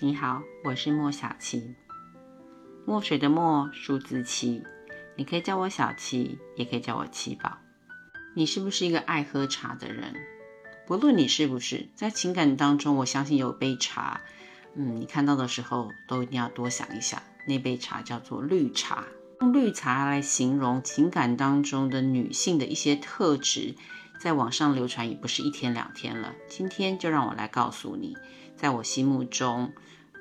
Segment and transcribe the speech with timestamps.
[0.00, 1.74] 你好，我是莫小七，
[2.86, 4.62] 墨水的墨，数字七，
[5.16, 7.58] 你可以叫我小七，也可以叫我七宝。
[8.36, 10.14] 你是不是一个爱喝茶的人？
[10.86, 14.20] 不论你是不是，在情感当中，我相信有杯茶，
[14.76, 19.04] 嗯，你看到的时候都一定要多想一想，那杯茶叫做绿茶。
[19.40, 23.74] 用绿茶来形容情感当中的女性的一些特质，
[24.20, 26.36] 在网上流传也不是一天两天了。
[26.48, 28.16] 今天就让我来告诉你，
[28.56, 29.72] 在我心目中。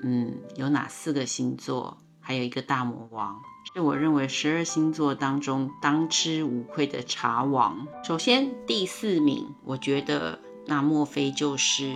[0.04, 1.97] 嗯，有哪四个星座？
[2.19, 3.39] 还有一个大魔王，
[3.74, 7.87] 是我认为十二星座当中当之无愧的茶王。
[8.04, 11.96] 首先第四名，我觉得那莫非就是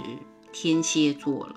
[0.54, 1.56] 天蝎座了？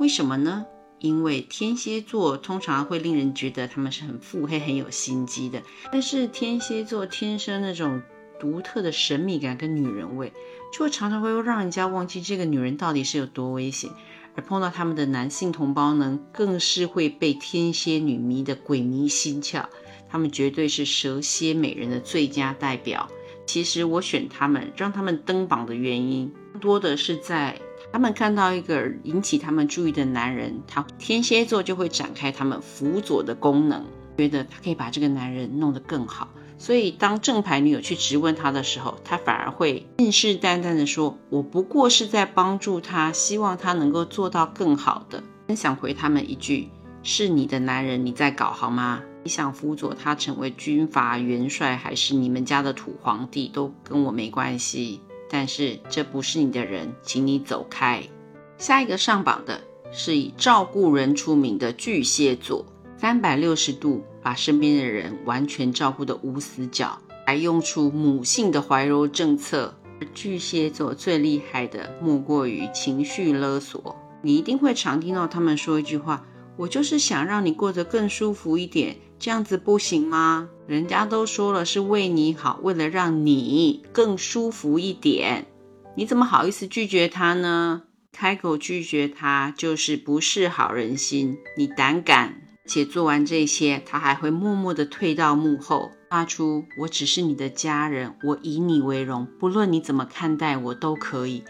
[0.00, 0.66] 为什么呢？
[0.98, 5.62] 因为天蝎座通常会令人觉得他们是很腹黑、很有心机的。
[5.92, 8.02] 但是天蝎座天生那种
[8.40, 10.32] 独特的神秘感跟女人味，
[10.76, 13.92] 就常常会让人家忘记这个女人到底是有多危险。
[14.38, 19.64] 而碰到他们的男性同胞呢，更是会被天蝎女迷得鬼迷心窍。
[20.08, 23.08] 他们绝对是蛇蝎美人的最佳代表。
[23.46, 27.60] 其实我选他们，让他们登榜的原因，更多的是在
[27.92, 33.84] 他们看到一个引起他们注意的男人，他天蝎座就会展开他们辅佐的功能，
[34.16, 36.28] 觉得他可以把这个男人弄得更好。
[36.58, 46.68] 所以，当正牌女友去质问他的时候，他反而会信誓旦旦的说：“我不过是在帮助他，希望他能够做到更好的。”很想回他们一句
[47.04, 49.02] ：“是你的男人，你在搞好吗？
[49.22, 55.00] 你想辅佐他成为军阀元帅，还是你们家的土皇帝，都跟我没关系。
[55.30, 58.02] 但是这不是你的人，请你走开。”
[58.58, 59.60] 下一个上榜的
[59.92, 62.66] 是以照顾人出名的巨蟹座。
[62.96, 69.74] 三百六十度把身边的人完全照顾得无死角，还用出母性的怀柔政策。
[70.14, 73.96] 巨蟹座最厉害的莫过于情绪勒索。
[74.22, 76.24] 你一定会常听到他们说一句话
[76.56, 85.46] ：“我就是想让你过得更舒服一点，这样子不行吗？”人家都说了是为你好，为了让你更舒服一点，
[85.96, 87.82] 你怎么好意思拒绝他呢？
[88.12, 92.47] 开口拒绝他就是不是好人心，你胆敢？
[92.68, 101.42] 且做完这些，他还会默默地退到幕后，发出“我只是你的家人，我以你为荣，不论你怎么看待我都可以”。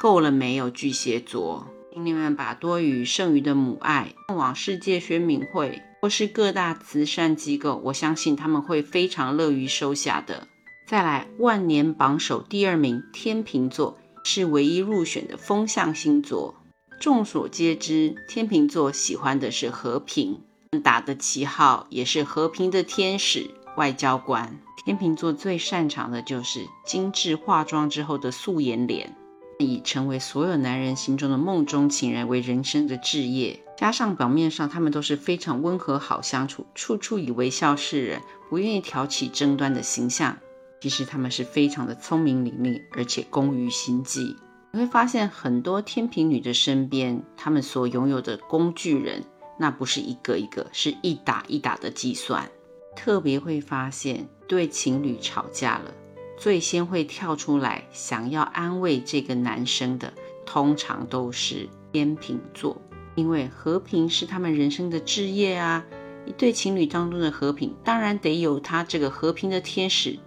[0.00, 1.68] 够了没有，巨蟹座？
[1.92, 10.48] 请你们把多余剩余的母爱送往世界宣明会或是各大慈善机构，我相信他们会非常乐于收下的。
[10.88, 16.56] 再来，万年榜首第二名，天秤座是唯一入选的风象星座。
[17.00, 20.40] 众所皆知，天秤座喜欢的是和平。
[20.82, 24.58] 打的旗号也是和平的天使，外交官。
[24.84, 29.16] 天秤座最擅长的就是精致化妆之后的素颜脸，
[29.58, 33.60] 以成为所有男人心中的梦中情人为人生的志业。
[33.76, 40.36] 加上表面上他们都是非常温和好相处，处处以微笑示人，不愿意挑起争端的形象。
[40.80, 44.36] 其实他们是非常的聪明伶俐，而且工于心计。
[44.70, 49.24] 你会发现很多天平女的身边，他们所拥有的工具人。
[49.58, 52.50] 那不是一个一个，是一打一打的计算。
[52.96, 55.92] 特别会发现，对情侣吵架了，
[56.36, 60.12] 最先会跳出来想要安慰这个男生的，
[60.46, 62.80] 通常都是天秤座，
[63.16, 65.84] 因为和平是他们人生的置业啊。
[66.26, 70.18] 一对情侣当中的和平，当然得有他这个和平的天使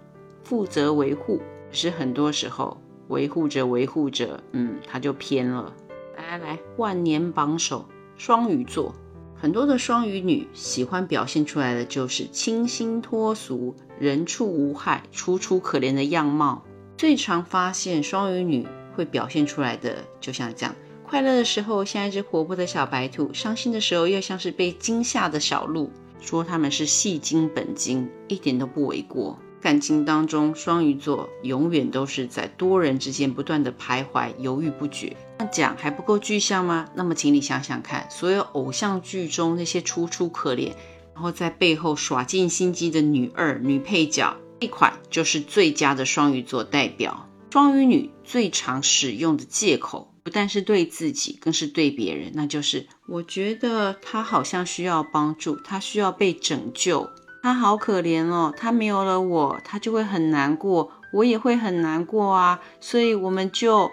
[0.44, 1.38] 负责维护。
[1.38, 5.74] 可是很多时候，维护着维护着，嗯，他就偏了。
[6.16, 7.84] 来来来，万年榜首，
[8.16, 8.94] 双鱼座。
[9.40, 16.64] 很多的双鱼女喜欢表现出来的就是清新脱俗、人畜无害、楚楚可怜的样貌。
[16.98, 25.92] 最常发现双鱼女会表现出来的，就像这样：快乐的时候像一只活泼的小白兔，伤心的时候又像是被惊吓的小鹿。
[26.20, 29.38] 说他们是戏精本精，一点都不为过。
[29.62, 35.16] 感情当中，双鱼座永远都是在多人之间不断的徘徊，犹豫不决。
[35.40, 36.88] 那讲还不够具象吗？
[36.96, 40.74] 那么请你想想看，所有偶像剧中那些楚楚可怜，
[41.14, 47.28] 然后在背后耍尽心机的女二、女配角，这款就是最佳的双鱼座代表。
[47.52, 57.10] 双鱼女最常使用的借口，不但是对自己，更是对别人，那就是我觉得她好像需要帮助，她需要被拯救。
[57.48, 63.90] 他好可怜哦，他没有了我，他就会很难过，我也会很难过啊，所以我们就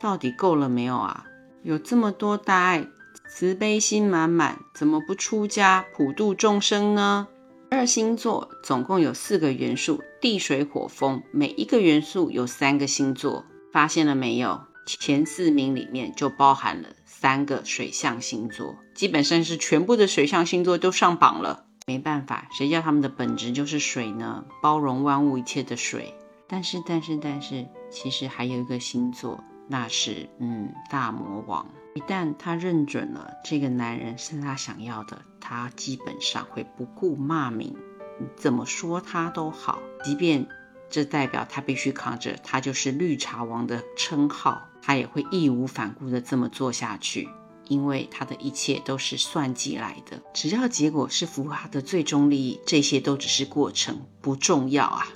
[0.00, 1.26] 到底够了没有啊？
[1.64, 2.86] 有这么多大爱，
[3.28, 7.26] 慈悲心满满，怎么不出家普度众生呢？
[7.68, 14.60] 二星座总共有四个元素，地水火风，每一个元素有三个星座，发现了没有？
[14.86, 21.63] 前四名里面就包含了三个水象星座，基本上是全部的水象星座都上榜了。
[21.86, 24.46] 没办法，谁叫他们的本质就是水呢？
[24.62, 26.14] 包容万物一切的水。
[26.46, 31.66] 但是，但是，但是，其实还有一个星座，那是嗯，大魔王。
[31.94, 37.76] 一旦他认准了这个男人是他想要的，他基本上会不顾骂名，
[38.34, 40.48] 怎么说他都好，即便
[40.88, 47.28] 这代表他必须扛着他就是绿茶王的称号，他也会义无反顾的这么做下去，
[47.68, 55.08] 因为他的一切都是算计来的，只要结果是符合他的最终利益，这些都只是过程，不重要啊。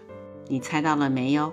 [0.49, 1.53] 你猜到了没有？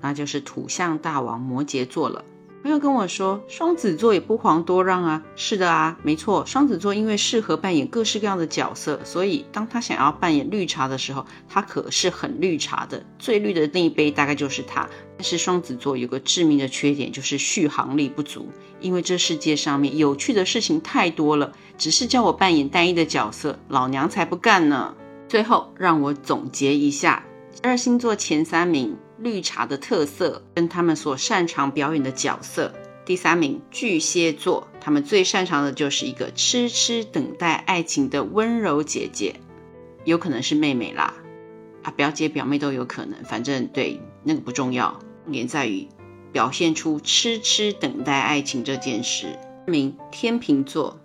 [0.00, 2.24] 那就是土象大王摩羯座了。
[2.60, 5.22] 朋友跟我说，双子座也不遑多让啊。
[5.36, 13.02] 是的啊，没错，双子座因为适合扮演各式各样的角色，所以当他想要扮演绿茶的时候，他可是很绿茶的。
[13.18, 14.88] 最绿的那一杯大概就是他。
[15.16, 18.48] 但是双子座有个致命的缺点，就是续航力不足。
[18.80, 24.94] 因为这世界上面有趣的事情太多了，只是叫我扮演单一的角色，老娘才不干呢。
[25.28, 27.24] 最后让我总结一下，
[27.58, 28.96] 十二星座前三名。
[29.20, 32.72] 绿茶的特色跟他们所擅长表演的角色。
[33.04, 39.34] 第三名巨蟹座，他们最擅长的就是一个痴痴等待爱情的温柔姐姐，
[40.04, 41.14] 有可能是妹妹啦，
[41.82, 45.88] 啊，表姐表妹都有可能，反正对那个不重要，重点在于
[46.30, 49.36] 表现出痴痴等待爱情这件事。
[49.66, 51.00] 名天秤座，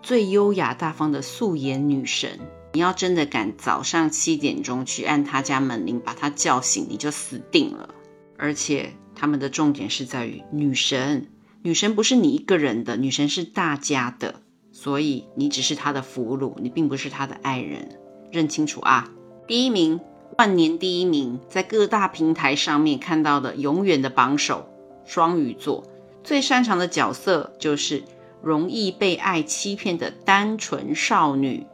[0.00, 2.38] 最优雅大方的素颜女神。
[2.72, 7.94] 你要真的敢早上七点钟去按他家门铃，把他叫醒，你就死定了。
[8.36, 11.26] 而且他们的重点是在于女神，
[11.62, 17.98] 女神不是你一个人的，女神是大家的，所以你只是他的俘虏，你并不是他的爱人，
[18.30, 19.10] 认清楚啊！
[19.46, 19.98] 第一名，
[20.36, 24.68] 万年第一名，在各大平台上面看到的永远的榜首，
[25.04, 25.84] 双鱼座
[26.22, 28.04] 最擅长的角色就是
[28.42, 31.66] 容易被爱欺骗的单纯少女。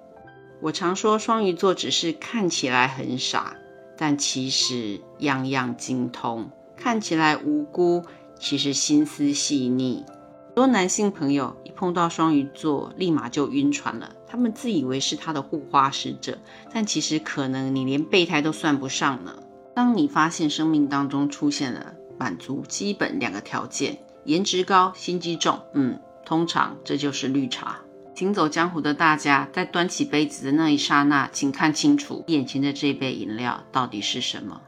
[0.65, 3.55] 我常说双鱼座只是看起来很傻，
[3.99, 6.51] 但其实样样精通。
[6.75, 8.03] 看起来无辜，
[8.41, 10.03] 其实心思细腻。
[10.47, 14.11] 很多男性朋友一碰到双鱼座，立马就晕船了。
[14.27, 16.39] 他们自以为是他的护花使者，
[16.73, 19.37] 但其实可能你连备胎都算不上呢。
[19.75, 27.81] 当你发现生命当中出现了满足基本两个条件：颜值高、心机重，嗯，通常这就是绿茶。
[28.15, 34.61] 行走江湖的大家，在端起杯子的那一刹那，请看清楚眼前的这杯饮料到底是什么。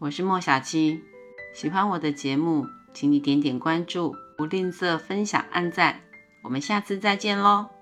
[0.00, 1.00] 我是莫小七，
[1.54, 6.00] 喜欢我的节目，请你点点关注，不吝啬分享、按赞。
[6.42, 7.81] 我们下次再见喽！